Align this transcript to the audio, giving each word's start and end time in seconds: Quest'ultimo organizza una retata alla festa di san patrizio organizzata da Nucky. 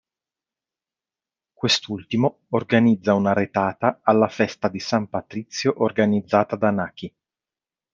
Quest'ultimo 1.53 2.45
organizza 2.49 3.13
una 3.13 3.33
retata 3.33 3.99
alla 4.01 4.29
festa 4.29 4.67
di 4.67 4.79
san 4.79 5.07
patrizio 5.07 5.83
organizzata 5.83 6.55
da 6.55 6.71
Nucky. 6.71 7.15